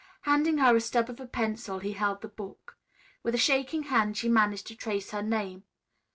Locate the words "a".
0.75-0.81, 1.19-1.27, 3.35-3.37